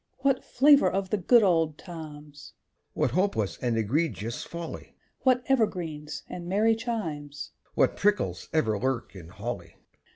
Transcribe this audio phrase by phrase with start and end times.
[0.23, 2.53] _)What flavour of the good old times!
[2.95, 7.51] (What hopeless and egregious folly!) What evergreens and merry chimes!
[7.77, 9.75] (_What prickles ever lurk in holly!